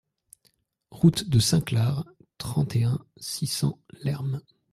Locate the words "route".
0.89-1.29